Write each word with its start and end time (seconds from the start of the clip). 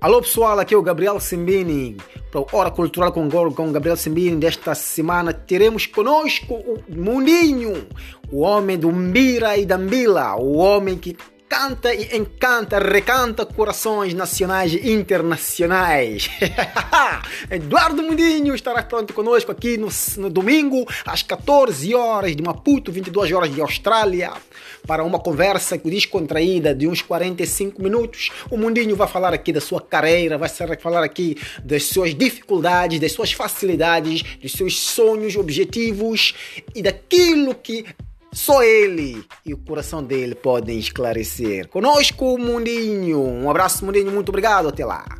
Alô 0.00 0.20
pessoal, 0.22 0.60
aqui 0.60 0.72
é 0.72 0.76
o 0.76 0.82
Gabriel 0.82 1.18
Simbini 1.18 1.96
para 2.30 2.40
o 2.40 2.46
Hora 2.52 2.70
Cultural 2.70 3.10
com, 3.10 3.28
com 3.28 3.72
Gabriel 3.72 3.96
Simbini. 3.96 4.36
Desta 4.36 4.72
semana 4.72 5.32
teremos 5.32 5.86
conosco 5.86 6.54
o 6.54 6.78
Mundinho, 6.88 7.84
o 8.30 8.42
homem 8.42 8.78
do 8.78 8.92
Mbira 8.92 9.56
e 9.56 9.66
da 9.66 9.76
Mbila, 9.76 10.36
o 10.36 10.56
homem 10.58 10.96
que 10.96 11.16
canta 11.48 11.94
e 11.94 12.16
encanta, 12.16 12.78
recanta 12.78 13.46
corações 13.46 14.12
nacionais 14.12 14.74
e 14.74 14.92
internacionais. 14.92 16.28
Eduardo 17.50 18.02
Mundinho 18.02 18.54
estará 18.54 18.82
pronto 18.82 19.14
conosco 19.14 19.50
aqui 19.50 19.78
no, 19.78 19.88
no, 20.18 20.28
domingo, 20.28 20.86
às 21.06 21.22
14 21.22 21.94
horas 21.94 22.36
de 22.36 22.42
Maputo, 22.42 22.92
22 22.92 23.32
horas 23.32 23.54
de 23.54 23.60
Austrália, 23.62 24.32
para 24.86 25.02
uma 25.02 25.18
conversa 25.18 25.78
descontraída 25.78 26.74
de 26.74 26.86
uns 26.86 27.00
45 27.00 27.82
minutos. 27.82 28.30
O 28.50 28.56
Mundinho 28.56 28.94
vai 28.94 29.08
falar 29.08 29.32
aqui 29.32 29.52
da 29.52 29.60
sua 29.60 29.80
carreira, 29.80 30.36
vai 30.36 30.50
falar 30.78 31.02
aqui 31.02 31.36
das 31.64 31.84
suas 31.84 32.14
dificuldades, 32.14 33.00
das 33.00 33.12
suas 33.12 33.32
facilidades, 33.32 34.22
dos 34.22 34.52
seus 34.52 34.78
sonhos, 34.78 35.34
objetivos 35.34 36.34
e 36.74 36.82
daquilo 36.82 37.54
que 37.54 37.86
só 38.38 38.62
ele 38.62 39.24
e 39.44 39.52
o 39.52 39.58
coração 39.58 40.02
dele 40.02 40.34
podem 40.34 40.78
esclarecer. 40.78 41.68
Conosco, 41.68 42.38
Mundinho. 42.38 43.20
Um 43.20 43.50
abraço, 43.50 43.84
Mundinho. 43.84 44.12
Muito 44.12 44.28
obrigado. 44.28 44.68
Até 44.68 44.84
lá. 44.84 45.17